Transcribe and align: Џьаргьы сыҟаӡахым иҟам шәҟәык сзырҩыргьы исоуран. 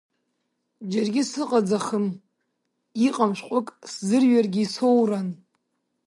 Џьаргьы 0.89 1.23
сыҟаӡахым 1.31 2.05
иҟам 3.07 3.31
шәҟәык 3.37 3.67
сзырҩыргьы 3.91 4.61
исоуран. 4.65 5.29